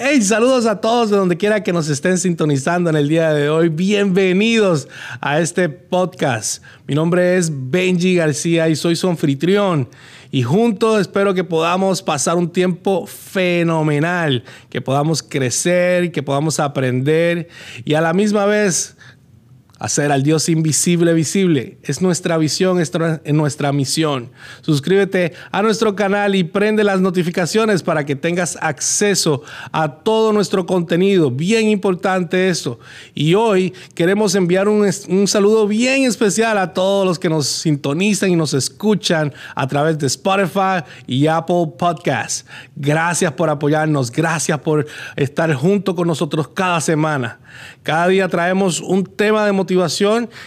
Hey, 0.00 0.22
saludos 0.22 0.64
a 0.66 0.80
todos 0.80 1.10
de 1.10 1.16
donde 1.16 1.36
quiera 1.36 1.64
que 1.64 1.72
nos 1.72 1.88
estén 1.88 2.18
sintonizando 2.18 2.88
en 2.88 2.94
el 2.94 3.08
día 3.08 3.32
de 3.32 3.50
hoy. 3.50 3.68
Bienvenidos 3.68 4.86
a 5.20 5.40
este 5.40 5.68
podcast. 5.68 6.62
Mi 6.86 6.94
nombre 6.94 7.36
es 7.36 7.50
Benji 7.52 8.14
García 8.14 8.68
y 8.68 8.76
soy 8.76 8.94
su 8.94 9.08
anfitrión. 9.08 9.88
Y 10.30 10.44
juntos 10.44 11.00
espero 11.00 11.34
que 11.34 11.42
podamos 11.42 12.00
pasar 12.00 12.36
un 12.36 12.48
tiempo 12.48 13.08
fenomenal, 13.08 14.44
que 14.70 14.80
podamos 14.80 15.20
crecer, 15.20 16.12
que 16.12 16.22
podamos 16.22 16.60
aprender 16.60 17.48
y 17.84 17.94
a 17.94 18.00
la 18.00 18.12
misma 18.12 18.46
vez 18.46 18.96
Hacer 19.78 20.10
al 20.10 20.24
Dios 20.24 20.48
invisible 20.48 21.12
visible 21.12 21.78
es 21.84 22.02
nuestra 22.02 22.36
visión, 22.36 22.80
es 22.80 22.90
nuestra 23.32 23.72
misión. 23.72 24.32
Suscríbete 24.60 25.34
a 25.52 25.62
nuestro 25.62 25.94
canal 25.94 26.34
y 26.34 26.42
prende 26.42 26.82
las 26.82 27.00
notificaciones 27.00 27.84
para 27.84 28.04
que 28.04 28.16
tengas 28.16 28.58
acceso 28.60 29.42
a 29.70 30.02
todo 30.02 30.32
nuestro 30.32 30.66
contenido. 30.66 31.30
Bien 31.30 31.68
importante 31.68 32.48
eso. 32.48 32.80
Y 33.14 33.34
hoy 33.34 33.72
queremos 33.94 34.34
enviar 34.34 34.66
un, 34.66 34.84
un 35.10 35.28
saludo 35.28 35.68
bien 35.68 36.02
especial 36.02 36.58
a 36.58 36.74
todos 36.74 37.06
los 37.06 37.20
que 37.20 37.28
nos 37.28 37.46
sintonizan 37.46 38.30
y 38.30 38.36
nos 38.36 38.54
escuchan 38.54 39.32
a 39.54 39.68
través 39.68 39.96
de 39.96 40.08
Spotify 40.08 40.82
y 41.06 41.28
Apple 41.28 41.74
Podcasts. 41.78 42.44
Gracias 42.74 43.32
por 43.32 43.48
apoyarnos, 43.48 44.10
gracias 44.10 44.58
por 44.58 44.88
estar 45.14 45.54
junto 45.54 45.94
con 45.94 46.08
nosotros 46.08 46.48
cada 46.48 46.80
semana. 46.80 47.38
Cada 47.84 48.08
día 48.08 48.28
traemos 48.28 48.80
un 48.80 49.04
tema 49.04 49.46
de 49.46 49.52
motivación 49.52 49.67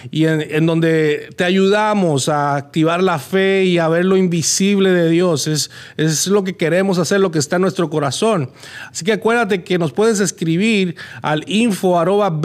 y 0.09 0.25
en, 0.25 0.65
donde 0.65 1.29
te 1.35 1.43
ayudamos 1.43 2.29
a 2.29 2.55
activar 2.55 3.01
la 3.01 3.19
fe 3.19 3.65
y 3.65 3.77
a 3.77 3.87
ver 3.87 4.05
lo 4.05 4.17
invisible 4.17 4.91
de 4.91 5.09
Dios. 5.09 5.47
Es, 5.47 5.71
es 5.97 6.27
lo 6.27 6.43
que 6.43 6.55
queremos 6.55 6.97
hacer, 6.97 7.19
lo 7.19 7.31
que 7.31 7.39
está 7.39 7.57
en 7.57 7.63
nuestro 7.63 7.89
corazón. 7.89 8.51
Así 8.89 9.05
que 9.05 9.13
acuérdate 9.13 9.63
que 9.63 9.77
nos 9.77 9.91
puedes 9.91 10.19
escribir 10.19 10.95
al 11.21 11.43
info 11.47 11.99
arroba 11.99 12.39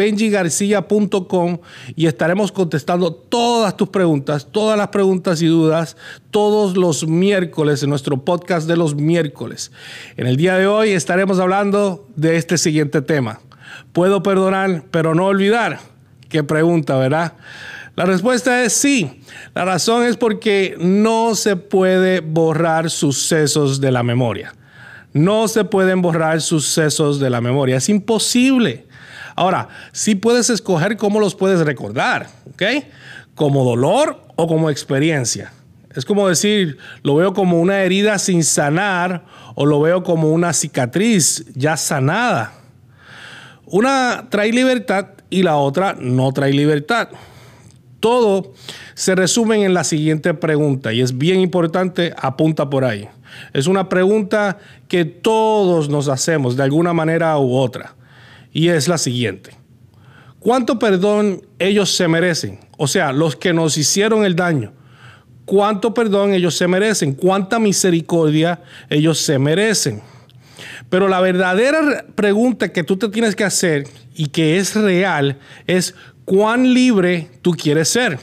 y 1.95 2.07
estaremos 2.07 2.53
contestando 2.53 3.13
todas 3.13 3.77
tus 3.77 3.89
preguntas, 3.89 4.49
todas 4.51 4.79
las 4.79 4.89
preguntas 4.89 5.43
y 5.43 5.47
dudas, 5.47 5.97
todos 6.31 6.77
los 6.77 7.07
miércoles 7.07 7.83
en 7.83 7.91
nuestro 7.91 8.25
podcast 8.25 8.69
de 8.69 8.77
los 8.77 8.95
miércoles. 8.95 9.73
En 10.17 10.27
el 10.27 10.37
día 10.37 10.57
de 10.57 10.67
hoy 10.67 10.91
estaremos 10.91 11.39
hablando 11.39 12.07
de 12.17 12.37
este 12.37 12.59
siguiente 12.59 13.03
tema. 13.03 13.41
¿Puedo 13.93 14.23
perdonar 14.23 14.85
pero 14.91 15.15
no 15.15 15.27
olvidar? 15.27 15.96
Qué 16.29 16.43
pregunta, 16.45 16.97
¿verdad? 16.97 17.35
La 17.97 18.05
respuesta 18.05 18.63
es 18.63 18.75
sí. 18.75 19.23
La 19.55 19.65
razón 19.65 20.05
es 20.05 20.17
porque 20.17 20.77
no 20.79 21.35
se 21.35 21.57
puede 21.57 22.21
borrar 22.21 22.91
sucesos 22.91 23.81
de 23.81 23.91
la 23.91 24.03
memoria. 24.03 24.55
No 25.15 25.49
se 25.49 25.65
pueden 25.65 26.03
borrar 26.03 26.43
sucesos 26.43 27.19
de 27.19 27.31
la 27.31 27.41
memoria. 27.41 27.79
Es 27.79 27.89
imposible. 27.89 28.87
Ahora, 29.35 29.69
sí 29.93 30.15
puedes 30.15 30.51
escoger 30.51 30.99
cómo 30.99 31.21
los 31.21 31.35
puedes 31.35 31.61
recordar, 31.61 32.29
¿ok? 32.53 32.85
Como 33.35 33.65
dolor 33.65 34.23
o 34.37 34.47
como 34.47 34.69
experiencia. 34.69 35.53
Es 35.95 36.05
como 36.05 36.29
decir, 36.29 36.77
lo 37.03 37.17
veo 37.17 37.33
como 37.33 37.59
una 37.59 37.81
herida 37.81 38.19
sin 38.19 38.45
sanar 38.45 39.25
o 39.55 39.65
lo 39.65 39.81
veo 39.81 40.03
como 40.03 40.33
una 40.33 40.53
cicatriz 40.53 41.47
ya 41.55 41.79
sanada. 41.79 42.53
Una 43.65 44.27
trae 44.29 44.53
libertad 44.53 45.16
y 45.31 45.43
la 45.43 45.57
otra 45.57 45.97
no 45.99 46.33
trae 46.33 46.53
libertad. 46.53 47.09
Todo 48.01 48.53
se 48.95 49.15
resume 49.15 49.65
en 49.65 49.75
la 49.75 49.85
siguiente 49.85 50.35
pregunta 50.35 50.93
y 50.93 51.01
es 51.01 51.17
bien 51.17 51.41
importante, 51.41 52.15
apunta 52.17 52.71
por 52.71 52.85
ahí. 52.85 53.09
Es 53.53 53.67
una 53.67 53.89
pregunta 53.89 54.59
que 54.89 55.05
todos 55.05 55.89
nos 55.89 56.09
hacemos 56.09 56.57
de 56.57 56.63
alguna 56.63 56.93
manera 56.93 57.39
u 57.39 57.55
otra 57.55 57.95
y 58.53 58.69
es 58.69 58.89
la 58.89 58.99
siguiente. 58.99 59.51
¿Cuánto 60.39 60.79
perdón 60.79 61.43
ellos 61.59 61.95
se 61.95 62.07
merecen? 62.07 62.61
O 62.79 62.87
sea, 62.87 63.13
los 63.13 63.37
que 63.37 63.53
nos 63.53 63.77
hicieron 63.77 64.25
el 64.25 64.37
daño. 64.37 64.73
¿Cuánto 65.45 65.93
perdón 65.95 66.35
ellos 66.35 66.57
se 66.57 66.69
merecen? 66.69 67.15
¿Cuánta 67.15 67.59
misericordia 67.59 68.61
ellos 68.89 69.19
se 69.19 69.39
merecen? 69.39 70.03
Pero 70.91 71.09
la 71.09 71.21
verdadera 71.21 72.05
pregunta 72.15 72.73
que 72.73 72.85
tú 72.85 72.97
te 72.97 73.09
tienes 73.09 73.37
que 73.37 73.45
hacer 73.45 73.87
y 74.15 74.29
que 74.29 74.59
es 74.59 74.75
real 74.75 75.39
es 75.67 75.95
cuán 76.25 76.75
libre 76.75 77.29
tú 77.43 77.53
quieres 77.53 77.89
ser. 77.89 78.19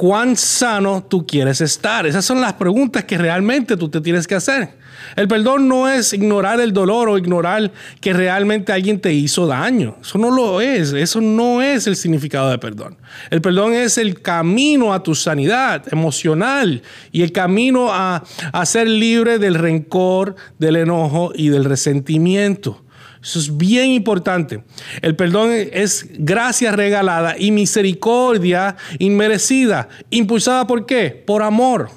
¿Cuán 0.00 0.34
sano 0.34 1.04
tú 1.06 1.26
quieres 1.26 1.60
estar? 1.60 2.06
Esas 2.06 2.24
son 2.24 2.40
las 2.40 2.54
preguntas 2.54 3.04
que 3.04 3.18
realmente 3.18 3.76
tú 3.76 3.90
te 3.90 4.00
tienes 4.00 4.26
que 4.26 4.34
hacer. 4.34 4.70
El 5.14 5.28
perdón 5.28 5.68
no 5.68 5.90
es 5.90 6.14
ignorar 6.14 6.58
el 6.58 6.72
dolor 6.72 7.10
o 7.10 7.18
ignorar 7.18 7.70
que 8.00 8.14
realmente 8.14 8.72
alguien 8.72 8.98
te 8.98 9.12
hizo 9.12 9.46
daño. 9.46 9.98
Eso 10.00 10.16
no 10.16 10.30
lo 10.30 10.62
es. 10.62 10.94
Eso 10.94 11.20
no 11.20 11.60
es 11.60 11.86
el 11.86 11.96
significado 11.96 12.48
de 12.48 12.56
perdón. 12.56 12.96
El 13.28 13.42
perdón 13.42 13.74
es 13.74 13.98
el 13.98 14.22
camino 14.22 14.94
a 14.94 15.02
tu 15.02 15.14
sanidad 15.14 15.84
emocional 15.92 16.80
y 17.12 17.20
el 17.20 17.32
camino 17.32 17.92
a, 17.92 18.24
a 18.52 18.64
ser 18.64 18.88
libre 18.88 19.38
del 19.38 19.54
rencor, 19.54 20.34
del 20.58 20.76
enojo 20.76 21.32
y 21.34 21.50
del 21.50 21.66
resentimiento. 21.66 22.82
Eso 23.22 23.38
es 23.38 23.56
bien 23.56 23.90
importante. 23.90 24.62
El 25.02 25.14
perdón 25.14 25.50
es 25.52 26.06
gracia 26.10 26.72
regalada 26.72 27.36
y 27.38 27.50
misericordia 27.50 28.76
inmerecida. 28.98 29.88
¿Impulsada 30.08 30.66
por 30.66 30.86
qué? 30.86 31.22
Por 31.26 31.42
amor. 31.42 31.90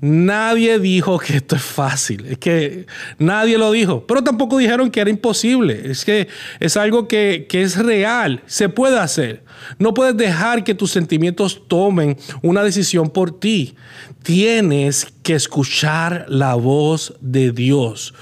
Nadie 0.00 0.78
dijo 0.78 1.18
que 1.18 1.38
esto 1.38 1.56
es 1.56 1.62
fácil, 1.62 2.24
es 2.26 2.38
que 2.38 2.86
nadie 3.18 3.58
lo 3.58 3.72
dijo, 3.72 4.06
pero 4.06 4.22
tampoco 4.22 4.56
dijeron 4.56 4.92
que 4.92 5.00
era 5.00 5.10
imposible, 5.10 5.90
es 5.90 6.04
que 6.04 6.28
es 6.60 6.76
algo 6.76 7.08
que, 7.08 7.46
que, 7.48 7.62
es 7.62 7.76
real, 7.76 8.40
se 8.46 8.68
puede 8.68 8.96
hacer. 8.96 9.42
No 9.80 9.94
puedes 9.94 10.16
dejar 10.16 10.62
que 10.62 10.76
tus 10.76 10.92
sentimientos 10.92 11.66
tomen 11.66 12.16
una 12.42 12.62
decisión 12.62 13.10
por 13.10 13.40
ti. 13.40 13.74
Tienes 14.22 15.08
que 15.24 15.34
escuchar 15.34 16.26
la 16.28 16.54
voz 16.54 17.14
de 17.20 17.50
Dios 17.50 18.14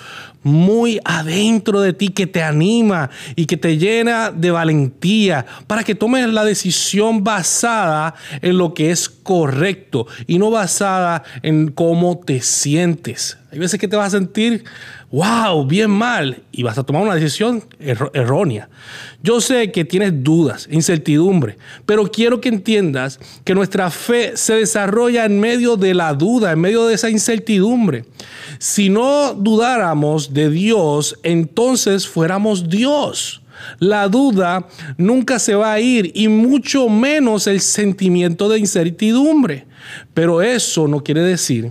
muy 0.47 1.01
adentro 1.05 1.81
de 1.81 1.93
ti 1.93 2.11
que 2.11 2.29
te 2.29 2.41
anima 2.41 3.11
y 3.35 3.47
que 3.47 3.57
te 3.57 3.79
llena 3.79 4.31
de 4.31 4.53
valentía 4.53 5.45
para 5.67 5.83
que 5.83 5.97
tomes 5.97 6.29
la 6.29 6.45
decisión 6.45 7.25
basada 7.25 8.15
en 8.43 8.57
lo 8.57 8.73
que 8.73 8.93
es 8.93 9.09
correcto 9.09 10.07
y 10.29 10.39
no 10.39 10.53
basada 10.53 11.25
en 11.43 11.73
cómo 11.73 12.21
te 12.25 12.41
sientes. 12.43 13.39
Hay 13.51 13.59
veces 13.59 13.81
que 13.81 13.89
te 13.89 13.97
vas 13.97 14.15
a 14.15 14.19
sentir, 14.19 14.63
wow, 15.11 15.65
bien 15.65 15.91
mal 15.91 16.43
y 16.53 16.63
vas 16.63 16.79
a 16.79 16.83
tomar 16.85 17.03
una 17.03 17.15
decisión 17.15 17.63
errónea. 17.79 18.69
Yo 19.23 19.41
sé 19.41 19.71
que 19.73 19.85
tienes 19.85 20.23
dudas, 20.23 20.69
incertidumbre, 20.71 21.57
pero 21.85 22.11
quiero 22.11 22.41
que 22.41 22.49
entiendas 22.49 23.19
que 23.45 23.55
nuestra 23.55 23.91
fe 23.91 24.37
se 24.37 24.55
desarrolla 24.55 25.25
en 25.25 25.41
medio 25.41 25.77
de 25.77 25.95
la 25.95 26.15
duda, 26.15 26.53
en 26.53 26.61
medio 26.61 26.87
de 26.87 26.95
esa 26.95 27.11
incertidumbre. 27.11 28.05
Si 28.59 28.89
no 28.89 29.35
dudáramos 29.35 30.33
de 30.33 30.51
Dios, 30.51 31.19
entonces 31.23 32.07
fuéramos 32.07 32.69
Dios. 32.69 33.43
La 33.79 34.09
duda 34.09 34.67
nunca 34.99 35.39
se 35.39 35.55
va 35.55 35.73
a 35.73 35.81
ir 35.81 36.13
y 36.15 36.29
mucho 36.29 36.89
menos 36.89 37.47
el 37.47 37.61
sentimiento 37.61 38.49
de 38.49 38.59
incertidumbre. 38.59 39.67
Pero 40.15 40.43
eso 40.43 40.89
no 40.89 41.03
quiere 41.03 41.23
decir 41.23 41.71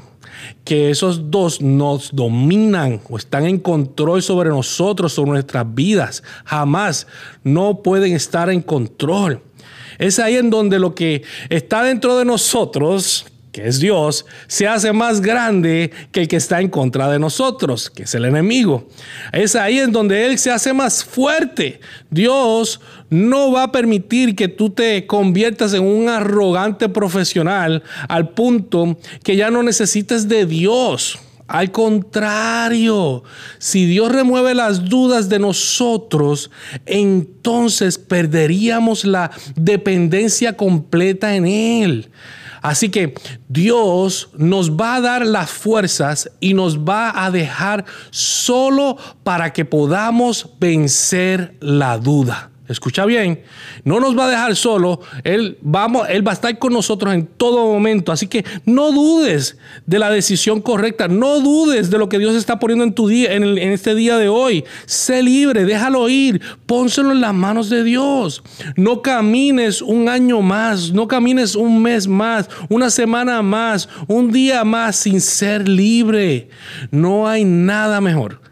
que 0.63 0.89
esos 0.89 1.31
dos 1.31 1.61
nos 1.61 2.15
dominan 2.15 3.01
o 3.09 3.17
están 3.17 3.45
en 3.45 3.59
control 3.59 4.21
sobre 4.21 4.49
nosotros, 4.49 5.13
sobre 5.13 5.31
nuestras 5.31 5.73
vidas. 5.73 6.23
Jamás 6.45 7.07
no 7.43 7.81
pueden 7.81 8.13
estar 8.13 8.49
en 8.49 8.61
control. 8.61 9.41
Es 9.97 10.19
ahí 10.19 10.35
en 10.35 10.49
donde 10.49 10.79
lo 10.79 10.95
que 10.95 11.23
está 11.49 11.83
dentro 11.83 12.17
de 12.17 12.25
nosotros, 12.25 13.25
que 13.55 13.69
es 13.69 13.79
Dios, 13.79 14.25
se 14.47 14.67
hace 14.67 14.91
más 14.91 15.21
grande 15.21 15.89
que 16.11 16.19
el 16.23 16.27
que 16.27 16.35
está 16.35 16.59
en 16.59 16.67
contra 16.67 17.09
de 17.09 17.19
nosotros, 17.19 17.89
que 17.89 18.03
es 18.03 18.13
el 18.13 18.25
enemigo. 18.25 18.89
Es 19.31 19.55
ahí 19.55 19.79
en 19.79 19.93
donde 19.93 20.25
Él 20.25 20.37
se 20.37 20.51
hace 20.51 20.73
más 20.73 21.05
fuerte. 21.05 21.79
Dios 22.09 22.81
no 23.09 23.53
va 23.53 23.63
a 23.63 23.71
permitir 23.71 24.35
que 24.35 24.49
tú 24.49 24.71
te 24.71 25.07
conviertas 25.07 25.73
en 25.73 25.85
un 25.85 26.09
arrogante 26.09 26.89
profesional 26.89 27.81
al 28.09 28.31
punto 28.31 28.97
que 29.23 29.37
ya 29.37 29.49
no 29.49 29.63
necesites 29.63 30.27
de 30.27 30.45
Dios. 30.45 31.17
Al 31.47 31.71
contrario, 31.71 33.23
si 33.57 33.85
Dios 33.85 34.11
remueve 34.11 34.53
las 34.53 34.89
dudas 34.89 35.29
de 35.29 35.39
nosotros, 35.39 36.51
entonces 36.85 37.99
perderíamos 37.99 39.05
la 39.05 39.31
dependencia 39.55 40.57
completa 40.57 41.37
en 41.37 41.45
Él. 41.45 42.09
Así 42.65 42.89
que 42.89 43.13
Dios 43.47 44.29
nos 44.35 44.71
va 44.71 44.95
a 44.95 45.01
dar 45.01 45.23
las 45.23 45.51
fuerzas 45.51 46.31
y 46.39 46.55
nos 46.55 46.79
va 46.79 47.23
a 47.23 47.29
dejar 47.29 47.85
solo 48.09 48.97
para 49.23 49.53
que 49.53 49.65
podamos 49.65 50.49
vencer 50.59 51.57
la 51.59 51.99
duda. 51.99 52.49
Escucha 52.67 53.05
bien, 53.05 53.41
no 53.83 53.99
nos 53.99 54.17
va 54.17 54.25
a 54.25 54.29
dejar 54.29 54.55
solo, 54.55 54.99
él, 55.23 55.57
vamos, 55.61 56.07
él 56.09 56.25
va 56.25 56.31
a 56.31 56.33
estar 56.33 56.57
con 56.57 56.73
nosotros 56.73 57.13
en 57.13 57.27
todo 57.27 57.71
momento. 57.71 58.11
Así 58.11 58.27
que 58.27 58.43
no 58.65 58.91
dudes 58.91 59.57
de 59.85 59.99
la 59.99 60.09
decisión 60.09 60.61
correcta, 60.61 61.07
no 61.07 61.41
dudes 61.41 61.91
de 61.91 61.99
lo 61.99 62.09
que 62.09 62.17
Dios 62.17 62.35
está 62.35 62.57
poniendo 62.59 62.83
en 62.83 62.93
tu 62.93 63.07
día, 63.07 63.33
en, 63.33 63.43
en 63.43 63.71
este 63.71 63.93
día 63.93 64.17
de 64.17 64.29
hoy. 64.29 64.63
Sé 64.87 65.21
libre, 65.21 65.65
déjalo 65.65 66.09
ir, 66.09 66.41
pónselo 66.65 67.11
en 67.11 67.21
las 67.21 67.35
manos 67.35 67.69
de 67.69 67.83
Dios. 67.83 68.41
No 68.75 69.03
camines 69.03 69.83
un 69.83 70.09
año 70.09 70.41
más, 70.41 70.91
no 70.91 71.07
camines 71.07 71.55
un 71.55 71.83
mes 71.83 72.07
más, 72.07 72.49
una 72.69 72.89
semana 72.89 73.43
más, 73.43 73.87
un 74.07 74.31
día 74.31 74.63
más 74.63 74.95
sin 74.95 75.21
ser 75.21 75.69
libre. 75.69 76.49
No 76.89 77.27
hay 77.27 77.45
nada 77.45 78.01
mejor 78.01 78.44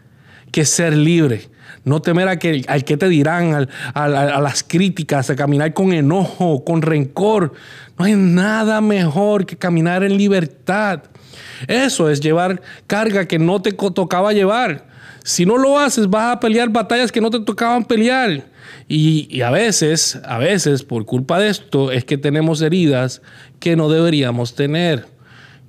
que 0.53 0.63
ser 0.63 0.95
libre 0.95 1.50
no 1.85 2.01
temer 2.01 2.27
a 2.29 2.39
que, 2.39 2.63
al 2.67 2.85
que 2.85 2.97
te 2.97 3.09
dirán, 3.09 3.67
a 3.94 4.07
las 4.41 4.63
críticas, 4.63 5.29
a 5.29 5.35
caminar 5.35 5.73
con 5.73 5.91
enojo, 5.91 6.63
con 6.63 6.81
rencor. 6.81 7.53
No 7.97 8.05
hay 8.05 8.15
nada 8.15 8.79
mejor 8.81 9.45
que 9.45 9.57
caminar 9.57 10.03
en 10.03 10.17
libertad. 10.17 11.03
Eso 11.67 12.09
es 12.09 12.21
llevar 12.21 12.61
carga 12.88 13.27
que 13.27 13.38
no 13.38 13.61
te 13.61 13.73
tocaba 13.73 14.33
llevar. 14.33 14.88
Si 15.23 15.45
no 15.45 15.57
lo 15.57 15.79
haces, 15.79 16.09
vas 16.09 16.35
a 16.35 16.39
pelear 16.39 16.69
batallas 16.69 17.11
que 17.11 17.21
no 17.21 17.29
te 17.29 17.39
tocaban 17.39 17.83
pelear. 17.85 18.45
Y, 18.88 19.27
y, 19.29 19.41
a 19.41 19.51
veces, 19.51 20.19
a 20.25 20.38
veces, 20.38 20.83
por 20.83 21.06
culpa 21.06 21.39
de 21.39 21.49
esto, 21.49 21.91
es 21.91 22.03
que 22.03 22.17
tenemos 22.17 22.61
heridas 22.61 23.21
que 23.59 23.75
no 23.75 23.89
deberíamos 23.89 24.56
tener. 24.56 25.06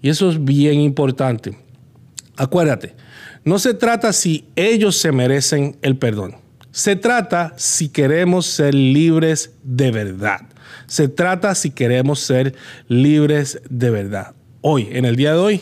Y 0.02 0.10
eso 0.10 0.30
es 0.30 0.44
bien 0.44 0.80
importante. 0.80 1.56
Acuérdate, 2.36 2.94
no 3.44 3.58
se 3.58 3.74
trata 3.74 4.12
si 4.12 4.46
ellos 4.56 4.96
se 4.96 5.12
merecen 5.12 5.76
el 5.82 5.96
perdón. 5.96 6.36
Se 6.70 6.96
trata 6.96 7.54
si 7.56 7.88
queremos 7.88 8.46
ser 8.46 8.74
libres 8.74 9.52
de 9.62 9.90
verdad. 9.90 10.40
Se 10.86 11.08
trata 11.08 11.54
si 11.54 11.70
queremos 11.70 12.20
ser 12.20 12.54
libres 12.88 13.60
de 13.68 13.90
verdad. 13.90 14.34
Hoy, 14.60 14.88
en 14.90 15.04
el 15.04 15.16
día 15.16 15.32
de 15.32 15.38
hoy, 15.38 15.60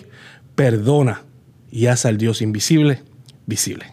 perdona 0.54 1.22
y 1.70 1.86
haz 1.86 2.06
al 2.06 2.18
Dios 2.18 2.40
invisible 2.40 3.02
visible. 3.46 3.86